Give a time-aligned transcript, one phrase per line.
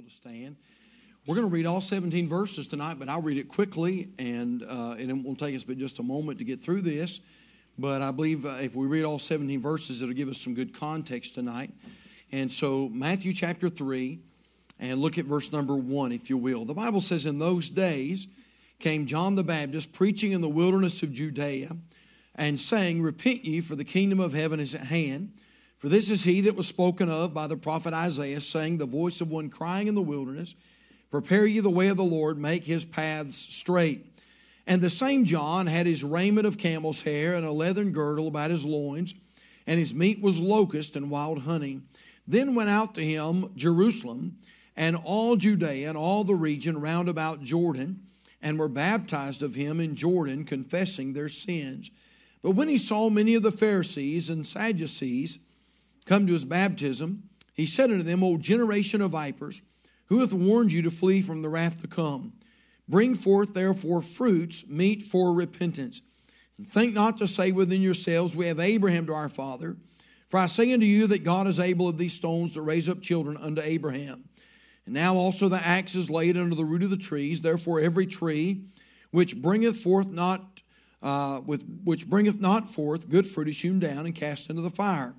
[0.00, 0.56] people to stand.
[1.26, 4.96] We're going to read all 17 verses tonight, but I'll read it quickly, and, uh,
[4.98, 7.20] and it won't take us but just a moment to get through this.
[7.78, 10.72] But I believe uh, if we read all 17 verses, it'll give us some good
[10.72, 11.70] context tonight.
[12.32, 14.20] And so, Matthew chapter 3,
[14.78, 16.64] and look at verse number 1, if you will.
[16.64, 18.26] The Bible says, In those days
[18.78, 21.76] came John the Baptist preaching in the wilderness of Judea
[22.36, 25.34] and saying, Repent ye, for the kingdom of heaven is at hand.
[25.80, 29.22] For this is he that was spoken of by the prophet Isaiah, saying, The voice
[29.22, 30.54] of one crying in the wilderness,
[31.10, 34.04] Prepare ye the way of the Lord, make his paths straight.
[34.66, 38.50] And the same John had his raiment of camel's hair and a leathern girdle about
[38.50, 39.14] his loins,
[39.66, 41.80] and his meat was locust and wild honey.
[42.28, 44.36] Then went out to him Jerusalem
[44.76, 48.02] and all Judea and all the region round about Jordan,
[48.42, 51.90] and were baptized of him in Jordan, confessing their sins.
[52.42, 55.38] But when he saw many of the Pharisees and Sadducees,
[56.10, 57.22] come to his baptism,
[57.54, 59.62] he said unto them, O generation of vipers,
[60.06, 62.32] who hath warned you to flee from the wrath to come?
[62.88, 66.00] Bring forth therefore fruits meet for repentance.
[66.58, 69.76] And think not to say within yourselves, We have Abraham to our father.
[70.26, 73.00] For I say unto you that God is able of these stones to raise up
[73.02, 74.24] children unto Abraham.
[74.86, 77.40] And now also the axe is laid under the root of the trees.
[77.40, 78.64] Therefore, every tree
[79.12, 80.60] which bringeth forth not
[81.02, 84.70] uh, with, which bringeth not forth good fruit is hewn down and cast into the
[84.70, 85.14] fire.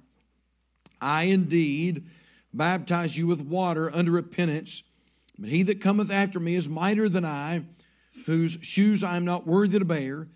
[1.02, 2.06] I indeed
[2.54, 4.84] baptize you with water under repentance,
[5.40, 7.64] but he that cometh after me is mightier than I,
[8.26, 10.28] whose shoes I am not worthy to bear.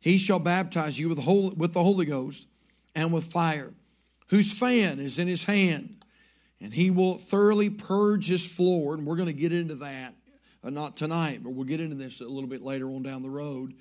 [0.00, 2.46] He shall baptize you with, whole, with the Holy Ghost
[2.94, 3.72] and with fire,
[4.28, 6.04] whose fan is in his hand,
[6.60, 8.94] and he will thoroughly purge his floor.
[8.94, 10.14] And we're going to get into that,
[10.62, 13.30] uh, not tonight, but we'll get into this a little bit later on down the
[13.30, 13.74] road.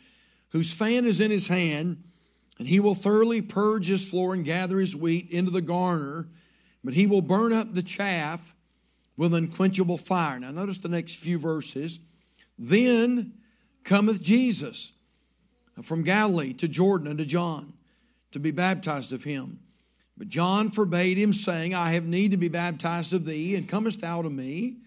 [0.50, 2.04] Whose fan is in his hand,
[2.60, 6.28] and he will thoroughly purge his floor and gather his wheat into the garner,
[6.84, 8.56] but he will burn up the chaff
[9.18, 10.40] with unquenchable fire.
[10.40, 12.00] Now, notice the next few verses.
[12.58, 13.34] Then
[13.84, 14.94] cometh Jesus
[15.82, 17.74] from Galilee to Jordan unto John
[18.32, 19.60] to be baptized of him.
[20.18, 24.02] But John forbade him, saying, I have need to be baptized of thee, and comest
[24.02, 24.78] thou to me?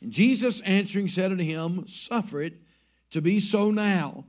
[0.00, 2.54] And Jesus answering said unto him, Suffer it
[3.10, 4.24] to be so now,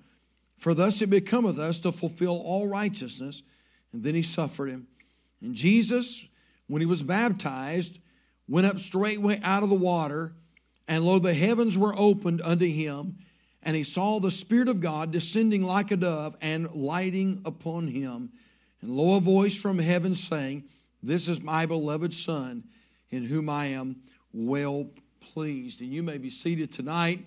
[0.63, 3.43] for thus it becometh us to fulfill all righteousness.
[3.91, 4.87] And then he suffered him.
[5.41, 6.25] And Jesus,
[6.67, 7.99] when he was baptized,
[8.47, 10.31] went up straightway out of the water,
[10.87, 13.17] and lo, the heavens were opened unto him,
[13.61, 18.31] and he saw the Spirit of God descending like a dove and lighting upon him.
[18.81, 20.63] And lo, a voice from heaven saying,
[21.01, 22.63] This is my beloved Son,
[23.09, 23.97] in whom I am
[24.31, 25.81] well pleased.
[25.81, 27.19] And you may be seated tonight.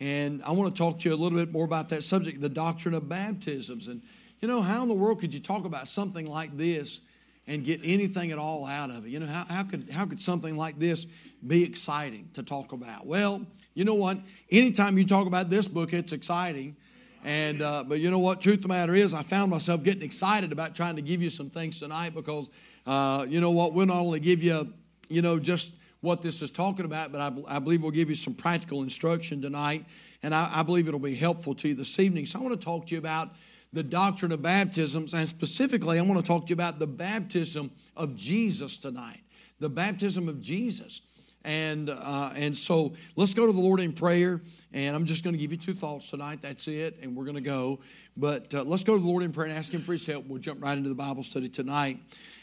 [0.00, 2.48] And I want to talk to you a little bit more about that subject, the
[2.48, 3.88] doctrine of baptisms.
[3.88, 4.02] And,
[4.40, 7.00] you know, how in the world could you talk about something like this
[7.46, 9.08] and get anything at all out of it?
[9.08, 11.06] You know, how, how, could, how could something like this
[11.46, 13.06] be exciting to talk about?
[13.06, 13.44] Well,
[13.74, 14.18] you know what?
[14.50, 16.76] Anytime you talk about this book, it's exciting.
[17.24, 18.40] And, uh, but you know what?
[18.40, 21.30] Truth of the matter is, I found myself getting excited about trying to give you
[21.30, 22.48] some things tonight because,
[22.86, 23.74] uh, you know what?
[23.74, 24.72] We'll not only give you,
[25.08, 28.14] you know, just what this is talking about, but I, I believe we'll give you
[28.14, 29.84] some practical instruction tonight,
[30.22, 32.26] and I, I believe it'll be helpful to you this evening.
[32.26, 33.28] So I want to talk to you about
[33.72, 37.70] the doctrine of baptisms, and specifically, I want to talk to you about the baptism
[37.96, 39.20] of Jesus tonight.
[39.58, 41.00] The baptism of Jesus.
[41.44, 44.40] And, uh, and so let's go to the Lord in prayer.
[44.72, 46.40] And I'm just going to give you two thoughts tonight.
[46.42, 46.98] That's it.
[47.02, 47.80] And we're going to go.
[48.16, 50.26] But uh, let's go to the Lord in prayer and ask Him for His help.
[50.26, 51.98] We'll jump right into the Bible study tonight.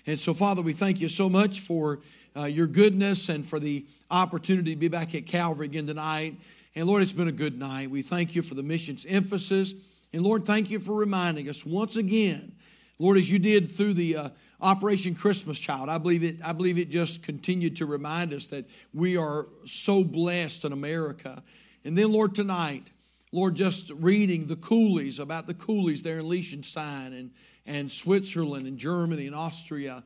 [0.08, 2.00] And so, Father, we thank you so much for
[2.36, 6.36] uh, your goodness and for the opportunity to be back at Calvary again tonight.
[6.76, 7.90] And Lord, it's been a good night.
[7.90, 9.74] We thank you for the missions emphasis.
[10.12, 12.52] And Lord, thank you for reminding us once again,
[13.00, 14.30] Lord, as you did through the uh,
[14.62, 16.38] Operation Christmas Child, I believe it.
[16.44, 21.44] I believe it just continued to remind us that we are so blessed in America.
[21.84, 22.92] And then, Lord, tonight,
[23.32, 27.32] Lord, just reading the coolies about the coolies there in Liechtenstein and,
[27.66, 30.04] and Switzerland and Germany and Austria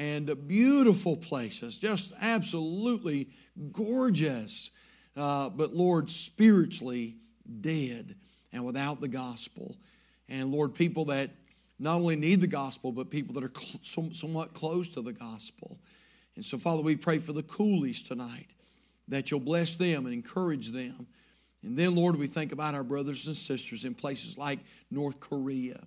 [0.00, 3.28] and beautiful places, just absolutely
[3.70, 4.70] gorgeous.
[5.14, 7.16] Uh, but Lord, spiritually
[7.60, 8.14] dead
[8.50, 9.76] and without the gospel.
[10.26, 11.32] And Lord, people that
[11.78, 15.78] not only need the gospel, but people that are cl- somewhat close to the gospel.
[16.34, 18.48] And so, Father, we pray for the coolies tonight
[19.08, 21.08] that you'll bless them and encourage them.
[21.62, 24.60] And then, Lord, we think about our brothers and sisters in places like
[24.90, 25.78] North Korea.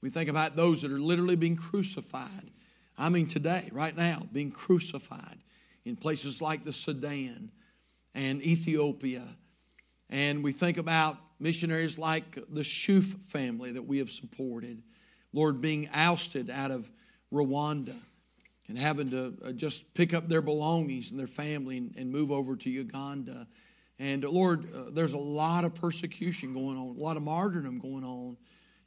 [0.00, 2.50] We think about those that are literally being crucified
[2.98, 5.38] I mean, today, right now, being crucified
[5.84, 7.52] in places like the Sudan
[8.12, 9.22] and Ethiopia.
[10.10, 14.82] And we think about missionaries like the Shuf family that we have supported,
[15.32, 16.90] Lord, being ousted out of
[17.32, 17.94] Rwanda.
[18.68, 22.54] and having to uh, just pick up their belongings and their family and, move over
[22.54, 23.46] to Uganda.
[23.98, 27.78] And uh, Lord, uh, there's a lot of persecution going on, a lot of martyrdom
[27.78, 28.36] going on.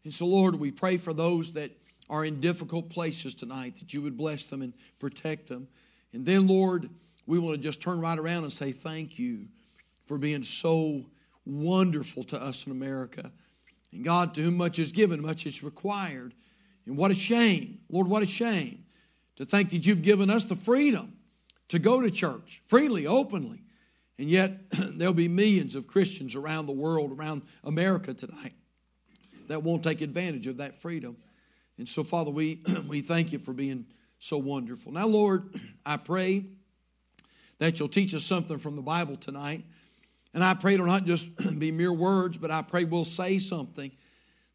[0.04, 1.72] And so, Lord, we pray for those that
[2.10, 5.68] are in difficult places tonight that you would bless them and protect them.
[6.14, 6.90] And then, Lord,
[7.26, 9.48] we want to just turn right around and say thank you
[10.06, 11.06] for being so
[11.46, 13.32] wonderful to us in America.
[13.92, 16.34] And God, to whom much is given, much is required.
[16.86, 18.86] And what a shame, Lord, what a shame
[19.38, 21.18] to think that you've given us the freedom
[21.70, 23.64] to go to church freely, openly.
[24.20, 28.54] And yet, there'll be millions of Christians around the world, around America tonight,
[29.48, 31.18] that won't take advantage of that freedom.
[31.78, 33.86] And so, Father, we, we thank you for being
[34.20, 34.92] so wonderful.
[34.92, 35.54] Now, Lord,
[35.86, 36.46] I pray
[37.58, 39.64] that you'll teach us something from the Bible tonight.
[40.34, 41.30] And I pray it'll not just
[41.60, 43.92] be mere words, but I pray we'll say something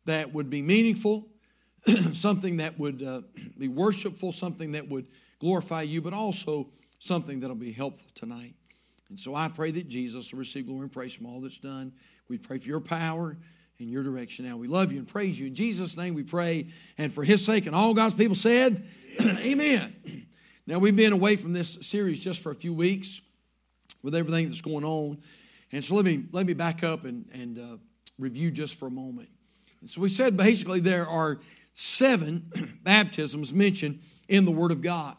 [0.07, 1.29] that would be meaningful,
[2.13, 3.23] something that would uh,
[3.59, 5.07] be worshipful, something that would
[5.39, 8.55] glorify you, but also something that'll be helpful tonight.
[9.09, 11.93] And so I pray that Jesus will receive glory and praise from all that's done.
[12.29, 13.37] We pray for your power
[13.79, 14.57] and your direction now.
[14.57, 15.47] We love you and praise you.
[15.47, 16.69] In Jesus' name we pray,
[16.99, 18.85] and for his sake, and all God's people said,
[19.21, 19.95] Amen.
[20.69, 23.21] Now, we've been away from this series just for a few weeks
[24.03, 25.19] with everything that's going on.
[25.71, 27.77] And so let me, let me back up and, and uh,
[28.19, 29.29] review just for a moment.
[29.81, 31.39] And so we said basically there are
[31.73, 32.51] seven
[32.83, 35.17] baptisms mentioned in the Word of God.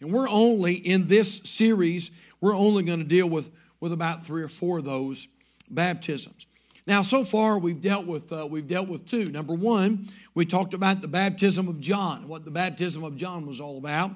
[0.00, 2.10] And we're only, in this series,
[2.40, 5.28] we're only going to deal with, with about three or four of those
[5.70, 6.46] baptisms.
[6.88, 9.30] Now, so far we've dealt with uh, we've dealt with two.
[9.30, 13.60] Number one, we talked about the baptism of John, what the baptism of John was
[13.60, 14.10] all about,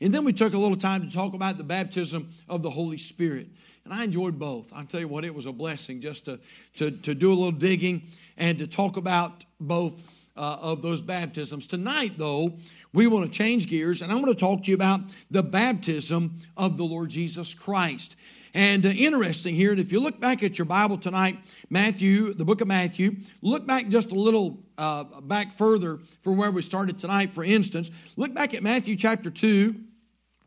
[0.00, 2.96] and then we took a little time to talk about the baptism of the Holy
[2.96, 3.46] Spirit.
[3.84, 4.72] And I enjoyed both.
[4.74, 6.40] I'll tell you what, it was a blessing just to,
[6.78, 8.02] to, to do a little digging
[8.36, 10.02] and to talk about both
[10.36, 11.68] uh, of those baptisms.
[11.68, 12.54] Tonight, though,
[12.92, 14.98] we want to change gears and I want to talk to you about
[15.30, 18.16] the baptism of the Lord Jesus Christ.
[18.56, 21.36] And uh, interesting here, and if you look back at your Bible tonight,
[21.68, 26.50] Matthew, the book of Matthew, look back just a little uh, back further from where
[26.50, 27.90] we started tonight, for instance.
[28.16, 29.74] Look back at Matthew chapter 2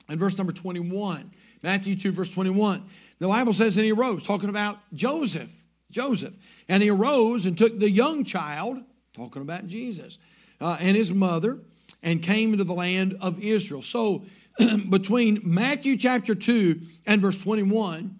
[0.09, 1.29] and verse number 21.
[1.61, 2.83] Matthew 2, verse 21.
[3.19, 5.53] The Bible says, and he arose, talking about Joseph.
[5.91, 6.33] Joseph.
[6.67, 8.81] And he arose and took the young child,
[9.13, 10.17] talking about Jesus,
[10.59, 11.59] uh, and his mother,
[12.01, 13.83] and came into the land of Israel.
[13.83, 14.25] So,
[14.89, 18.15] between Matthew chapter 2 and verse 21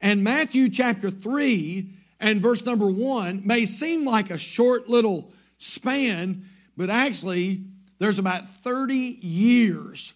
[0.00, 1.90] and Matthew chapter 3
[2.20, 6.44] and verse number 1 may seem like a short little span,
[6.76, 7.64] but actually,
[7.98, 10.12] there's about 30 years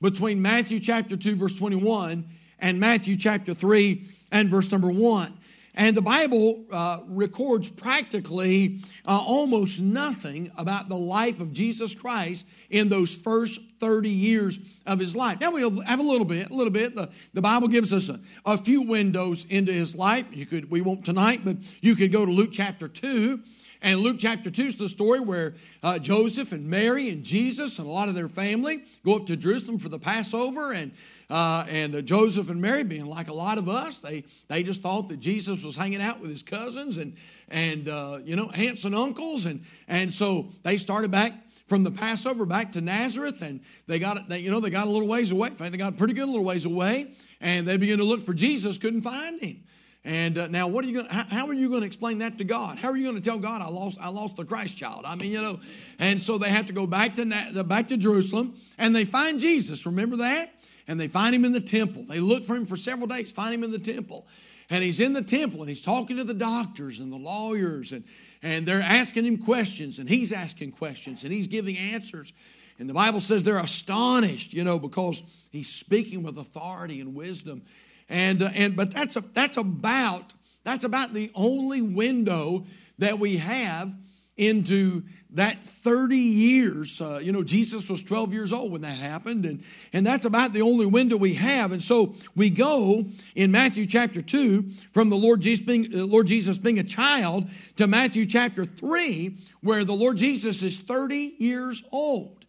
[0.00, 2.24] between Matthew chapter 2, verse 21,
[2.58, 5.37] and Matthew chapter 3 and verse number 1.
[5.78, 12.46] And the Bible uh, records practically uh, almost nothing about the life of Jesus Christ
[12.68, 15.40] in those first 30 years of his life.
[15.40, 16.96] Now we have a little bit, a little bit.
[16.96, 20.26] The, the Bible gives us a, a few windows into his life.
[20.36, 23.40] You could, we won't tonight, but you could go to Luke chapter 2
[23.80, 27.86] and Luke chapter 2 is the story where uh, Joseph and Mary and Jesus and
[27.86, 30.72] a lot of their family go up to Jerusalem for the Passover.
[30.72, 30.92] And,
[31.30, 34.82] uh, and uh, Joseph and Mary, being like a lot of us, they, they just
[34.82, 37.14] thought that Jesus was hanging out with his cousins and,
[37.48, 39.46] and uh, you know, aunts and uncles.
[39.46, 41.32] And, and so they started back
[41.68, 44.90] from the Passover back to Nazareth, and they got they, you know they got a
[44.90, 45.48] little ways away.
[45.48, 48.22] In fact, they got a pretty good little ways away, and they began to look
[48.22, 49.60] for Jesus, couldn't find him.
[50.04, 51.08] And uh, now, what are you going?
[51.10, 52.78] How, how, are you going to explain that to God?
[52.78, 55.02] How are you going to tell God I lost I lost the Christ child?
[55.04, 55.60] I mean, you know.
[55.98, 59.84] And so they have to go back to back to Jerusalem, and they find Jesus.
[59.86, 60.50] Remember that?
[60.86, 62.04] And they find him in the temple.
[62.08, 64.26] They look for him for several days, find him in the temple,
[64.70, 68.04] and he's in the temple, and he's talking to the doctors and the lawyers, and
[68.42, 72.32] and they're asking him questions, and he's asking questions, and he's giving answers.
[72.78, 77.62] And the Bible says they're astonished, you know, because he's speaking with authority and wisdom.
[78.08, 80.32] And, uh, and but that's, a, that's about
[80.68, 82.66] that's about the only window
[82.98, 83.90] that we have
[84.36, 87.00] into that 30 years.
[87.00, 90.52] Uh, you know, Jesus was 12 years old when that happened, and, and that's about
[90.52, 91.72] the only window we have.
[91.72, 96.26] And so we go in Matthew chapter 2 from the Lord Jesus being, uh, Lord
[96.26, 101.82] Jesus being a child to Matthew chapter 3, where the Lord Jesus is 30 years
[101.92, 102.44] old.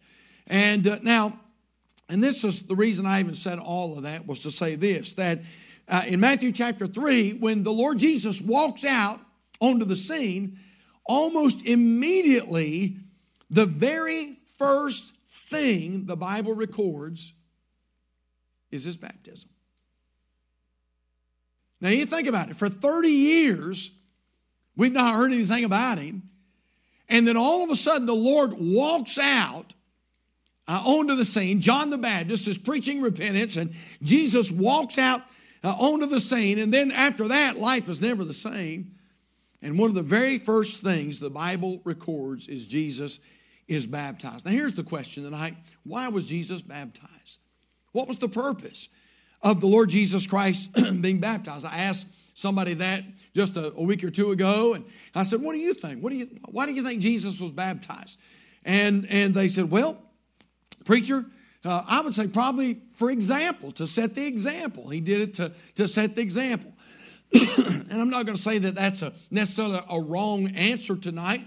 [0.46, 1.40] And uh, now,
[2.10, 5.12] and this is the reason I even said all of that was to say this
[5.12, 5.40] that
[5.88, 9.20] uh, in Matthew chapter 3, when the Lord Jesus walks out
[9.60, 10.58] onto the scene,
[11.04, 12.96] almost immediately,
[13.48, 17.32] the very first thing the Bible records
[18.70, 19.50] is his baptism.
[21.80, 22.56] Now, you think about it.
[22.56, 23.90] For 30 years,
[24.76, 26.22] we've not heard anything about him.
[27.08, 29.74] And then all of a sudden, the Lord walks out
[30.70, 31.60] uh, onto the scene.
[31.60, 35.20] John the Baptist is preaching repentance, and Jesus walks out
[35.64, 36.60] uh, onto the scene.
[36.60, 38.92] And then after that, life is never the same.
[39.60, 43.18] And one of the very first things the Bible records is Jesus
[43.66, 44.46] is baptized.
[44.46, 47.40] Now, here's the question tonight why was Jesus baptized?
[47.90, 48.88] What was the purpose
[49.42, 51.66] of the Lord Jesus Christ being baptized?
[51.66, 52.06] I asked
[52.38, 53.02] somebody that
[53.34, 54.84] just a, a, week or two ago, and
[55.16, 56.00] I said, "What do you think?
[56.00, 56.28] What do you?
[56.44, 58.20] Why do you think Jesus was baptized?"
[58.64, 60.00] And and they said, "Well,
[60.84, 61.24] preacher."
[61.62, 64.90] Uh, I would say probably for example, to set the example.
[64.90, 66.70] He did it to, to set the example.
[67.32, 71.40] and I'm not going to say that that's a necessarily a wrong answer tonight,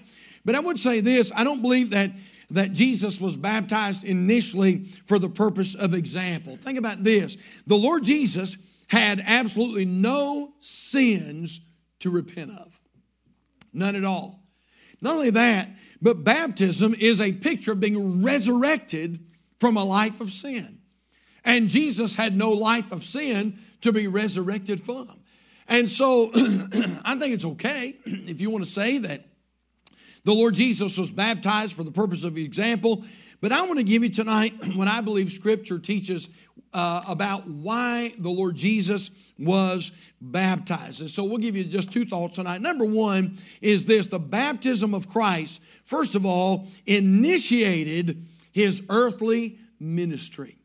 [0.43, 2.09] but I would say this I don't believe that,
[2.49, 6.57] that Jesus was baptized initially for the purpose of example.
[6.57, 7.37] Think about this
[7.67, 11.59] the Lord Jesus had absolutely no sins
[11.99, 12.79] to repent of,
[13.73, 14.41] none at all.
[15.01, 15.69] Not only that,
[16.03, 19.19] but baptism is a picture of being resurrected
[19.59, 20.79] from a life of sin.
[21.45, 25.07] And Jesus had no life of sin to be resurrected from.
[25.69, 29.25] And so I think it's okay if you want to say that
[30.23, 33.05] the Lord Jesus was baptized for the purpose of example.
[33.39, 36.27] But I want to give you tonight what I believe Scripture teaches
[36.73, 41.01] uh, about why the Lord Jesus was baptized.
[41.01, 42.61] And so we'll give you just two thoughts tonight.
[42.61, 50.55] Number one is this the baptism of Christ, first of all, initiated his earthly ministry.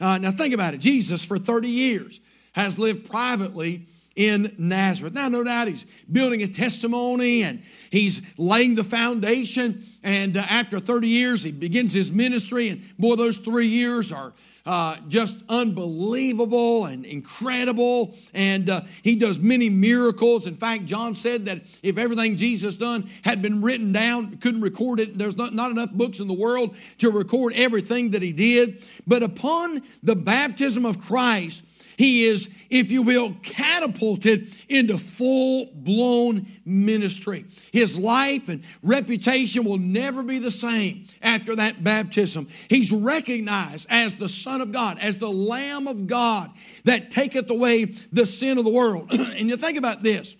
[0.00, 0.80] Uh, now, think about it.
[0.80, 2.20] Jesus, for 30 years,
[2.52, 5.14] has lived privately in Nazareth.
[5.14, 9.84] Now, no doubt he's building a testimony and he's laying the foundation.
[10.02, 12.68] And uh, after 30 years, he begins his ministry.
[12.68, 14.32] And boy, those three years are
[14.66, 18.14] uh, just unbelievable and incredible.
[18.32, 20.46] And uh, he does many miracles.
[20.46, 25.00] In fact, John said that if everything Jesus done had been written down, couldn't record
[25.00, 25.18] it.
[25.18, 28.82] There's not, not enough books in the world to record everything that he did.
[29.06, 31.62] But upon the baptism of Christ,
[31.96, 37.44] he is, if you will, catapulted into full blown ministry.
[37.72, 42.48] His life and reputation will never be the same after that baptism.
[42.68, 46.50] He's recognized as the Son of God, as the Lamb of God
[46.84, 49.12] that taketh away the sin of the world.
[49.12, 50.36] and you think about this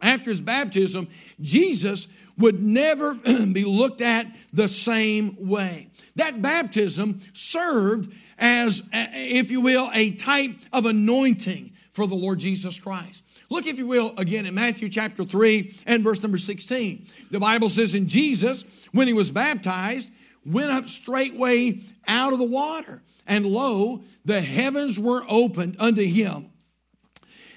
[0.00, 1.08] after his baptism,
[1.40, 3.14] Jesus would never
[3.52, 5.88] be looked at the same way.
[6.16, 12.78] That baptism served as, if you will, a type of anointing for the Lord Jesus
[12.78, 13.22] Christ.
[13.50, 17.06] Look, if you will, again in Matthew chapter 3 and verse number 16.
[17.30, 20.08] The Bible says, In Jesus, when he was baptized,
[20.44, 23.02] went up straightway out of the water.
[23.26, 26.50] And lo, the heavens were opened unto him.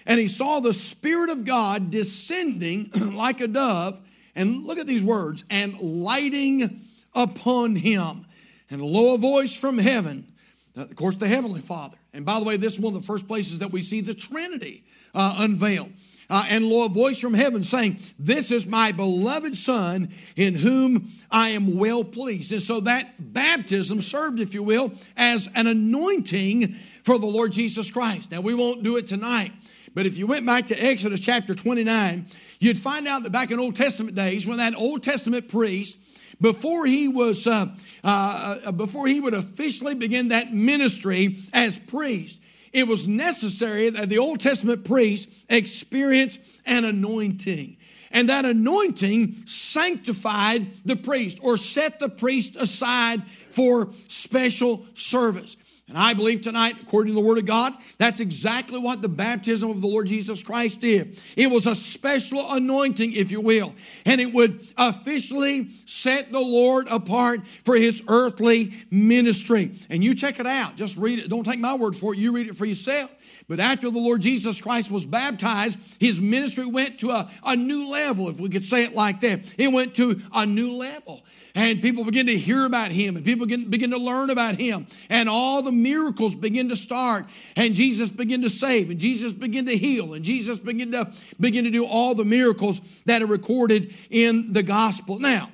[0.06, 4.00] And he saw the Spirit of God descending like a dove.
[4.36, 6.82] And look at these words, and lighting
[7.16, 8.28] upon him.
[8.70, 10.32] And lo, a voice from heaven
[10.78, 11.98] of course, the Heavenly Father.
[12.14, 14.14] And by the way, this is one of the first places that we see the
[14.14, 15.92] Trinity uh, unveiled.
[16.30, 21.08] Uh, and lo, a voice from heaven saying, This is my beloved Son in whom
[21.32, 22.52] I am well pleased.
[22.52, 27.90] And so that baptism served, if you will, as an anointing for the Lord Jesus
[27.90, 28.32] Christ.
[28.32, 29.54] Now, we won't do it tonight,
[29.94, 32.26] but if you went back to Exodus chapter 29,
[32.60, 35.98] you'd find out that back in Old Testament days, when that Old Testament priest
[36.40, 37.68] before he was uh,
[38.04, 42.40] uh, uh, before he would officially begin that ministry as priest
[42.78, 47.78] it was necessary that the old testament priest experience an anointing.
[48.12, 55.98] And that anointing sanctified the priest or set the priest aside for special service and
[55.98, 59.80] I believe tonight, according to the Word of God, that's exactly what the baptism of
[59.80, 61.18] the Lord Jesus Christ did.
[61.38, 63.74] It was a special anointing, if you will,
[64.06, 69.72] and it would officially set the Lord apart for his earthly ministry.
[69.90, 70.76] And you check it out.
[70.76, 71.30] Just read it.
[71.30, 72.20] Don't take my word for it.
[72.20, 73.14] You read it for yourself.
[73.48, 77.90] But after the Lord Jesus Christ was baptized, his ministry went to a, a new
[77.90, 79.56] level, if we could say it like that.
[79.58, 81.24] It went to a new level
[81.58, 84.86] and people begin to hear about him and people begin, begin to learn about him.
[85.10, 89.66] And all the miracles begin to start and jesus begin to save and jesus begin
[89.66, 93.94] to heal and jesus begin to begin to do all the miracles that are recorded
[94.12, 95.20] in the gospel.
[95.20, 95.50] Now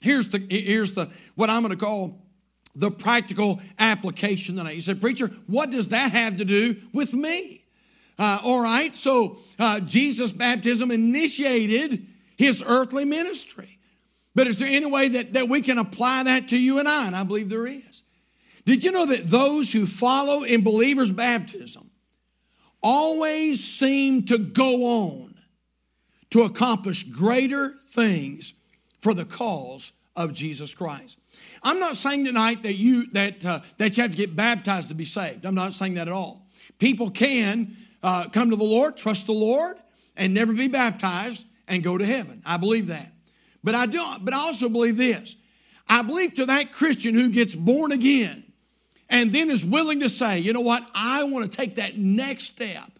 [0.00, 2.18] here's the here's the what i'm going to call
[2.74, 4.74] the practical application tonight.
[4.74, 7.64] You said preacher what does that have to do with me?
[8.18, 13.78] Uh, all right so uh, jesus baptism initiated his earthly ministry
[14.34, 17.06] but is there any way that, that we can apply that to you and I?
[17.06, 18.02] And I believe there is.
[18.64, 21.90] Did you know that those who follow in believers' baptism
[22.82, 25.34] always seem to go on
[26.30, 28.54] to accomplish greater things
[29.00, 31.18] for the cause of Jesus Christ?
[31.62, 34.94] I'm not saying tonight that you that uh, that you have to get baptized to
[34.94, 35.44] be saved.
[35.44, 36.46] I'm not saying that at all.
[36.78, 39.76] People can uh, come to the Lord, trust the Lord,
[40.16, 42.42] and never be baptized and go to heaven.
[42.44, 43.12] I believe that.
[43.64, 44.02] But I do.
[44.20, 45.36] But I also believe this.
[45.88, 48.44] I believe to that Christian who gets born again
[49.10, 52.44] and then is willing to say, you know what, I want to take that next
[52.44, 52.90] step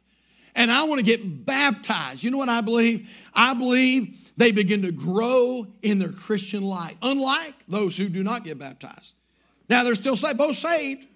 [0.55, 2.23] and I want to get baptized.
[2.23, 3.09] You know what I believe?
[3.35, 8.45] I believe they begin to grow in their Christian life, unlike those who do not
[8.45, 9.15] get baptized.
[9.69, 11.07] Now they're still saved, both saved,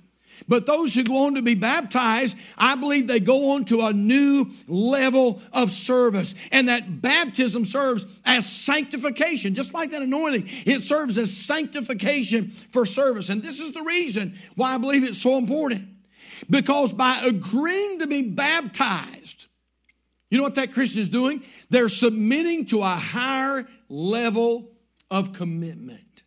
[0.48, 3.92] but those who go on to be baptized, I believe they go on to a
[3.92, 6.34] new level of service.
[6.52, 10.44] And that baptism serves as sanctification, just like that anointing.
[10.66, 13.28] It serves as sanctification for service.
[13.28, 15.88] And this is the reason why I believe it's so important.
[16.48, 19.46] Because by agreeing to be baptized,
[20.30, 21.42] you know what that Christian is doing?
[21.70, 24.70] They're submitting to a higher level
[25.10, 26.22] of commitment.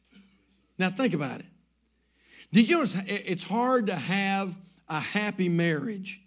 [0.78, 1.46] Now, think about it.
[2.52, 6.22] Did you notice it's hard to have a happy marriage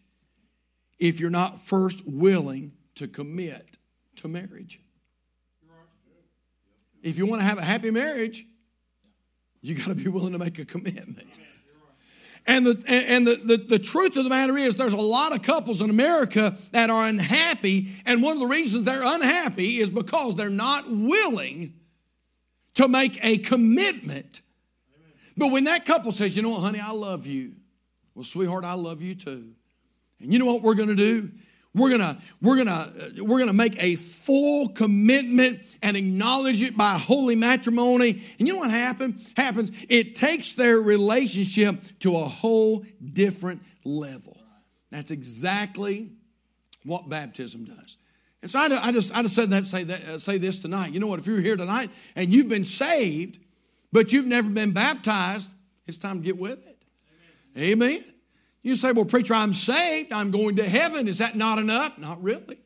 [0.99, 3.77] if you're not first willing to commit
[4.17, 4.81] to marriage?
[7.03, 8.45] If you want to have a happy marriage,
[9.61, 11.41] you got to be willing to make a commitment.
[12.47, 15.43] And, the, and the, the, the, truth of the matter is, there's a lot of
[15.43, 17.93] couples in America that are unhappy.
[18.05, 21.75] And one of the reasons they're unhappy is because they're not willing
[22.75, 24.42] to make a commitment.
[25.37, 27.53] But when that couple says, you know what, honey, I love you.
[28.15, 29.53] Well, sweetheart, I love you too.
[30.21, 31.31] And you know what we're going to do?
[31.75, 37.35] We're gonna, we're gonna, we're gonna make a full commitment and acknowledge it by holy
[37.35, 38.23] matrimony.
[38.39, 39.73] And you know what happen, happens?
[39.89, 44.37] It takes their relationship to a whole different level.
[44.91, 46.11] That's exactly
[46.85, 47.97] what baptism does.
[48.43, 50.93] And so I, I just, I just said that, say that, uh, say this tonight.
[50.93, 51.21] You know what?
[51.21, 53.39] If you're here tonight and you've been saved,
[53.93, 55.51] but you've never been baptized,
[55.87, 56.83] it's time to get with it.
[57.57, 57.93] Amen.
[57.93, 58.05] Amen.
[58.63, 60.13] You say, well, preacher, I'm saved.
[60.13, 61.09] I'm going to heaven.
[61.09, 61.99] Is that not enough?
[61.99, 62.59] Not really.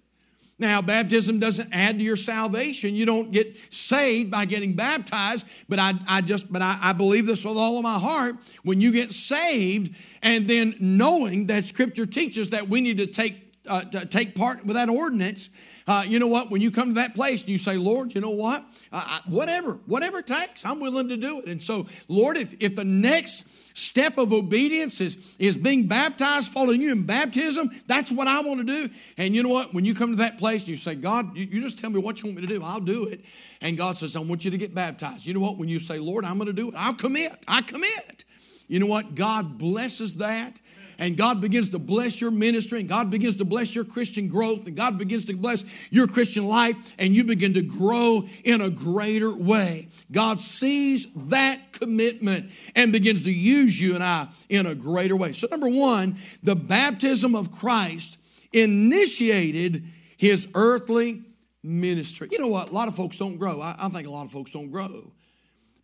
[0.58, 2.94] Now, baptism doesn't add to your salvation.
[2.94, 7.26] You don't get saved by getting baptized, but I, I just, but I, I believe
[7.26, 8.36] this with all of my heart.
[8.62, 13.42] When you get saved, and then knowing that Scripture teaches that we need to take
[13.68, 15.50] uh, to take part with that ordinance,
[15.86, 16.50] uh, you know what?
[16.50, 18.64] When you come to that place and you say, Lord, you know what?
[18.92, 21.46] Uh, whatever, whatever it takes, I'm willing to do it.
[21.46, 23.46] And so, Lord, if, if the next
[23.76, 27.70] step of obedience is, is being baptized, following you in baptism.
[27.86, 28.92] That's what I want to do.
[29.18, 29.74] And you know what?
[29.74, 32.00] When you come to that place and you say, God, you, you just tell me
[32.00, 33.20] what you want me to do, I'll do it.
[33.60, 35.26] And God says, I want you to get baptized.
[35.26, 35.58] You know what?
[35.58, 37.32] When you say, Lord, I'm going to do it, I'll commit.
[37.46, 38.24] I commit.
[38.66, 39.14] You know what?
[39.14, 40.58] God blesses that
[40.98, 44.66] and God begins to bless your ministry, and God begins to bless your Christian growth,
[44.66, 48.70] and God begins to bless your Christian life, and you begin to grow in a
[48.70, 49.88] greater way.
[50.10, 55.32] God sees that commitment and begins to use you and I in a greater way.
[55.32, 58.18] So, number one, the baptism of Christ
[58.52, 59.84] initiated
[60.16, 61.22] his earthly
[61.62, 62.28] ministry.
[62.30, 62.70] You know what?
[62.70, 63.60] A lot of folks don't grow.
[63.60, 65.12] I, I think a lot of folks don't grow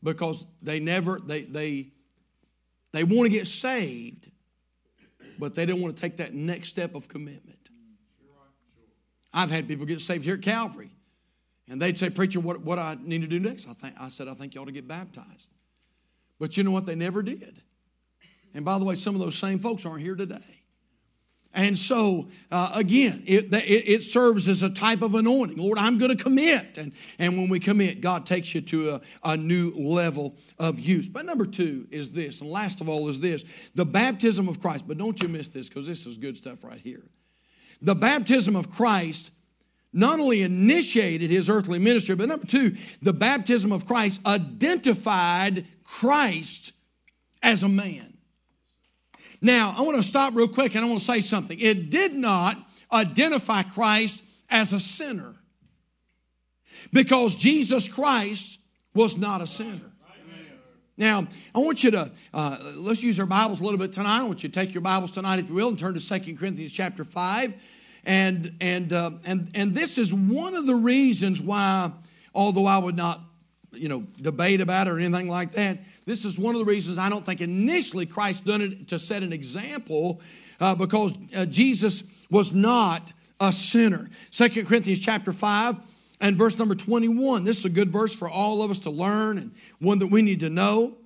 [0.02, 1.88] because they never, they, they,
[2.92, 4.30] they want to get saved,
[5.42, 7.68] but they don't want to take that next step of commitment.
[9.34, 10.92] I've had people get saved here at Calvary,
[11.68, 13.68] and they'd say, Preacher, what, what I need to do next?
[13.68, 15.48] I, think, I said, I think you ought to get baptized.
[16.38, 16.86] But you know what?
[16.86, 17.60] They never did.
[18.54, 20.61] And by the way, some of those same folks aren't here today.
[21.54, 25.58] And so, uh, again, it, it, serves as a type of anointing.
[25.58, 26.78] Lord, I'm going to commit.
[26.78, 31.08] And, and when we commit, God takes you to a, a new level of use.
[31.08, 34.88] But number two is this, and last of all is this the baptism of Christ.
[34.88, 37.04] But don't you miss this because this is good stuff right here.
[37.82, 39.30] The baptism of Christ
[39.92, 46.72] not only initiated his earthly ministry, but number two, the baptism of Christ identified Christ
[47.42, 48.11] as a man.
[49.42, 51.58] Now, I want to stop real quick and I want to say something.
[51.58, 52.56] It did not
[52.92, 55.34] identify Christ as a sinner
[56.92, 58.60] because Jesus Christ
[58.94, 59.90] was not a sinner.
[60.96, 64.20] Now, I want you to, uh, let's use our Bibles a little bit tonight.
[64.20, 66.36] I want you to take your Bibles tonight, if you will, and turn to 2
[66.36, 67.54] Corinthians chapter 5.
[68.04, 71.90] And, and, uh, and, and this is one of the reasons why,
[72.34, 73.20] although I would not,
[73.72, 76.98] you know, debate about it or anything like that, this is one of the reasons
[76.98, 80.20] I don't think initially Christ done it to set an example
[80.60, 84.08] uh, because uh, Jesus was not a sinner.
[84.30, 85.76] Second Corinthians chapter 5
[86.20, 87.44] and verse number 21.
[87.44, 90.22] This is a good verse for all of us to learn and one that we
[90.22, 90.96] need to know.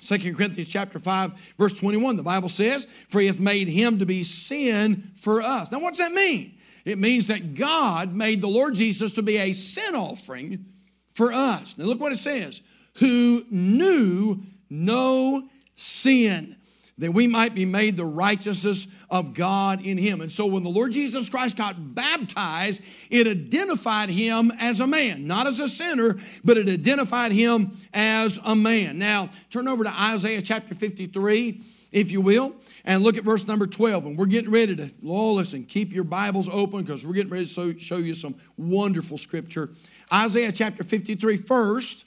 [0.00, 4.06] Second Corinthians chapter 5, verse 21, the Bible says, For he hath made him to
[4.06, 5.70] be sin for us.
[5.70, 6.58] Now, what does that mean?
[6.84, 10.66] It means that God made the Lord Jesus to be a sin offering
[11.12, 11.78] for us.
[11.78, 12.62] Now, look what it says
[12.96, 16.56] who knew no sin,
[16.98, 20.20] that we might be made the righteousness of God in him.
[20.20, 25.26] And so when the Lord Jesus Christ got baptized, it identified him as a man,
[25.26, 28.98] not as a sinner, but it identified him as a man.
[28.98, 31.60] Now, turn over to Isaiah chapter 53
[31.92, 34.06] if you will, and look at verse number 12.
[34.06, 37.46] And we're getting ready to, oh, listen, keep your Bibles open because we're getting ready
[37.46, 39.70] to show you some wonderful scripture.
[40.12, 42.06] Isaiah chapter 53 first,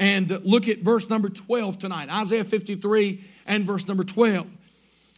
[0.00, 2.08] and look at verse number 12 tonight.
[2.10, 4.48] Isaiah 53 and verse number 12.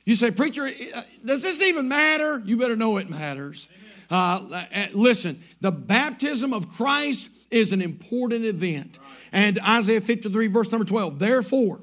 [0.04, 2.42] You say, Preacher, uh, does this even matter?
[2.44, 3.68] You better know it matters.
[4.10, 8.98] Uh, uh, listen, the baptism of Christ is an important event.
[9.30, 11.20] And Isaiah 53, verse number 12.
[11.20, 11.80] Therefore,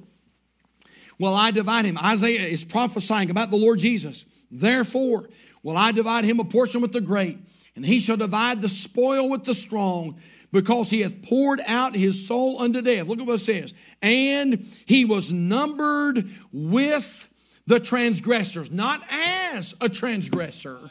[1.18, 1.98] will I divide him.
[1.98, 4.26] Isaiah is prophesying about the Lord Jesus.
[4.52, 5.30] Therefore,
[5.64, 7.38] will I divide him a portion with the great,
[7.76, 10.20] and he shall divide the spoil with the strong,
[10.52, 13.08] because he hath poured out his soul unto death.
[13.08, 13.74] Look at what it says.
[14.02, 17.28] And he was numbered with
[17.68, 20.90] the transgressors, not as a transgressor,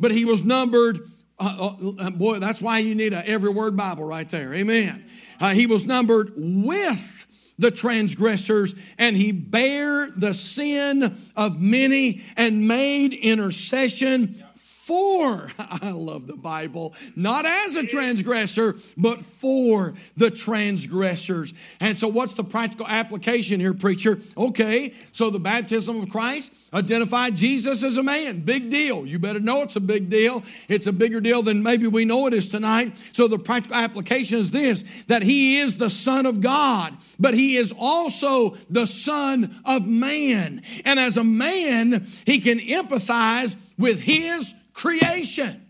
[0.00, 0.98] but he was numbered.
[1.38, 4.52] Uh, uh, boy, that's why you need a every word Bible right there.
[4.52, 5.04] Amen.
[5.38, 7.26] Uh, he was numbered with
[7.58, 14.42] the transgressors, and he bare the sin of many and made intercession
[14.86, 21.52] for, I love the Bible, not as a transgressor, but for the transgressors.
[21.80, 24.20] And so, what's the practical application here, preacher?
[24.36, 28.40] Okay, so the baptism of Christ identified Jesus as a man.
[28.40, 29.04] Big deal.
[29.04, 30.44] You better know it's a big deal.
[30.68, 32.96] It's a bigger deal than maybe we know it is tonight.
[33.10, 37.56] So, the practical application is this that he is the Son of God, but he
[37.56, 40.62] is also the Son of man.
[40.84, 45.66] And as a man, he can empathize with his creation.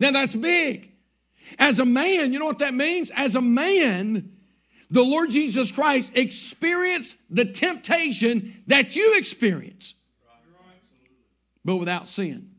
[0.00, 0.92] Now that's big.
[1.58, 3.10] As a man, you know what that means?
[3.14, 4.32] As a man,
[4.90, 9.94] the Lord Jesus Christ experienced the temptation that you experience,
[11.64, 12.50] but without sin.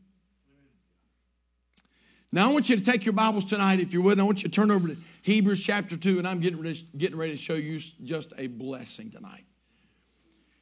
[2.32, 4.20] Now, I want you to take your Bibles tonight, if you would.
[4.20, 7.18] I want you to turn over to Hebrews chapter 2, and I'm getting ready, getting
[7.18, 9.44] ready to show you just a blessing tonight.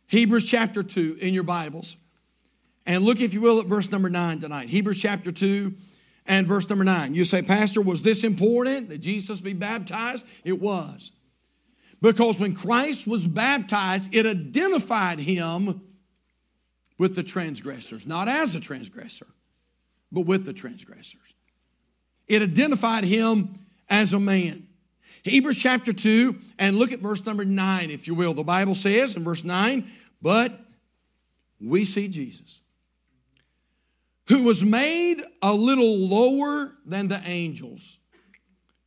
[0.06, 1.98] Hebrews chapter 2 in your Bibles.
[2.86, 4.68] And look, if you will, at verse number nine tonight.
[4.68, 5.74] Hebrews chapter 2
[6.26, 7.14] and verse number nine.
[7.14, 10.26] You say, Pastor, was this important that Jesus be baptized?
[10.44, 11.12] It was.
[12.00, 15.80] Because when Christ was baptized, it identified him
[16.96, 19.26] with the transgressors, not as a transgressor,
[20.12, 21.20] but with the transgressors.
[22.26, 24.66] It identified him as a man.
[25.24, 28.34] Hebrews chapter 2, and look at verse number 9, if you will.
[28.34, 29.90] The Bible says in verse 9,
[30.22, 30.52] but
[31.60, 32.60] we see Jesus
[34.28, 37.98] who was made a little lower than the angels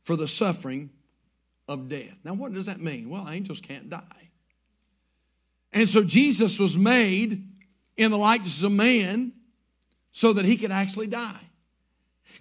[0.00, 0.90] for the suffering
[1.68, 2.18] of death.
[2.24, 3.10] Now, what does that mean?
[3.10, 4.30] Well, angels can't die.
[5.72, 7.44] And so Jesus was made
[7.96, 9.32] in the likeness of man
[10.12, 11.40] so that he could actually die.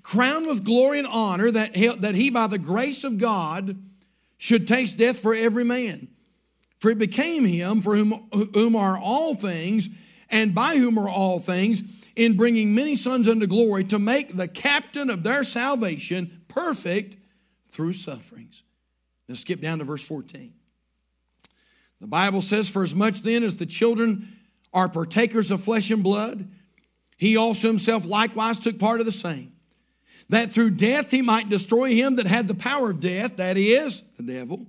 [0.03, 3.77] Crowned with glory and honor that he, that he, by the grace of God,
[4.37, 6.07] should taste death for every man.
[6.79, 9.89] For it became him for whom, whom are all things,
[10.29, 14.47] and by whom are all things in bringing many sons unto glory to make the
[14.47, 17.17] captain of their salvation perfect
[17.69, 18.63] through sufferings.
[19.27, 20.53] Now skip down to verse 14.
[22.01, 24.37] The Bible says, For as much then as the children
[24.73, 26.49] are partakers of flesh and blood,
[27.17, 29.53] he also himself likewise took part of the same,
[30.29, 34.01] that through death he might destroy him that had the power of death, that is,
[34.17, 34.65] the devil.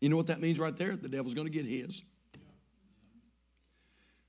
[0.00, 0.96] You know what that means right there?
[0.96, 2.02] The devil's going to get his.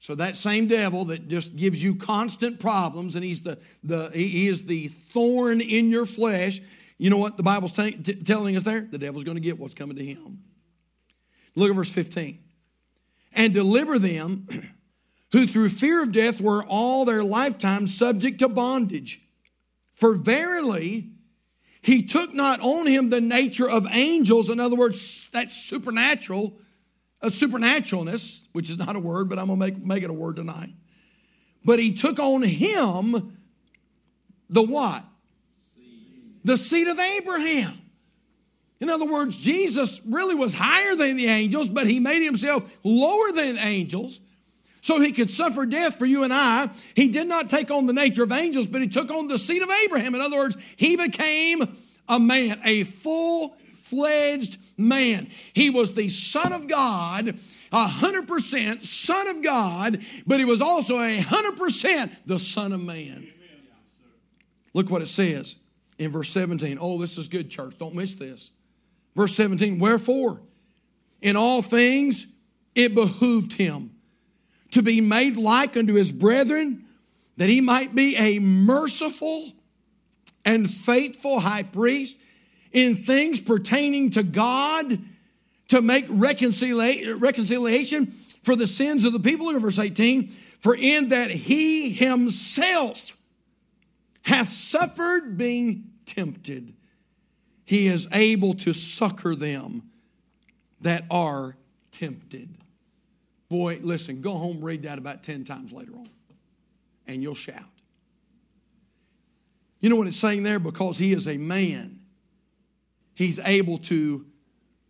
[0.04, 4.50] So that same devil that just gives you constant problems, and he's the, the he
[4.50, 6.60] is the thorn in your flesh.
[6.98, 8.82] You know what the Bible's t- t- telling us there?
[8.82, 10.40] The devil's going to get what's coming to him.
[11.56, 12.38] Look at verse 15.
[13.32, 14.46] And deliver them
[15.32, 19.22] who through fear of death were all their lifetime subject to bondage.
[19.94, 21.12] For verily,
[21.82, 26.60] he took not on him the nature of angels, in other words, that's supernatural,
[27.24, 30.14] a supernaturalness, which is not a word, but I'm going to make, make it a
[30.14, 30.72] word tonight.
[31.64, 33.38] But he took on him
[34.50, 35.04] the what?
[35.74, 36.42] Seed.
[36.44, 37.80] The seed of Abraham.
[38.82, 43.32] In other words, Jesus really was higher than the angels, but he made himself lower
[43.32, 44.20] than angels
[44.82, 46.70] so he could suffer death for you and I.
[46.94, 49.62] He did not take on the nature of angels, but he took on the seed
[49.62, 50.14] of Abraham.
[50.14, 51.78] In other words, he became
[52.10, 55.30] a man, a full fledged man.
[55.54, 57.38] He was the Son of God,
[57.72, 62.74] a hundred percent Son of God, but he was also a hundred percent the Son
[62.74, 63.28] of Man.
[64.74, 65.56] Look what it says
[66.00, 66.78] in verse 17.
[66.82, 67.78] Oh, this is good, church.
[67.78, 68.52] Don't miss this.
[69.16, 70.42] Verse 17, wherefore,
[71.22, 72.28] in all things
[72.76, 73.92] it behooved him
[74.72, 76.86] to be made like unto his brethren,
[77.38, 79.54] that he might be a merciful
[80.46, 82.18] and faithful high priest
[82.74, 85.00] in things pertaining to God
[85.70, 88.08] to make reconciliation
[88.44, 89.50] for the sins of the people.
[89.50, 90.28] In verse 18,
[90.60, 93.18] for in that he himself
[94.24, 96.74] hath suffered being tempted,
[97.66, 99.84] he is able to succor them
[100.82, 101.56] that are
[101.92, 102.58] tempted.
[103.50, 106.10] Boy, listen, go home, read that about 10 times later on,
[107.08, 107.64] and you'll shout.
[109.80, 110.60] You know what it's saying there?
[110.60, 112.00] Because he is a man,
[113.14, 114.26] he's able to